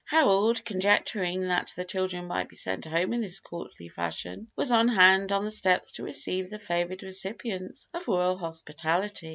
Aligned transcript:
Harold, 0.05 0.65
conjecturing 0.65 1.45
that 1.45 1.71
the 1.75 1.85
children 1.85 2.25
might 2.25 2.49
be 2.49 2.55
sent 2.55 2.83
home 2.85 3.13
in 3.13 3.21
this 3.21 3.39
courtly 3.39 3.87
fashion, 3.87 4.47
was 4.55 4.71
on 4.71 4.87
hand 4.87 5.31
on 5.31 5.45
the 5.45 5.51
steps 5.51 5.91
to 5.91 6.01
receive 6.03 6.49
the 6.49 6.57
favored 6.57 7.03
recipients 7.03 7.87
of 7.93 8.07
royal 8.07 8.35
hospitality. 8.35 9.29